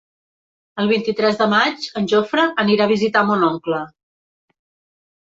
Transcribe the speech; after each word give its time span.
El 0.83 0.87
vint-i-tres 0.91 1.35
de 1.41 1.47
maig 1.51 1.85
en 2.01 2.07
Jofre 2.13 2.45
anirà 2.63 2.87
a 2.87 2.91
visitar 2.93 3.23
mon 3.29 3.47
oncle. 3.49 3.83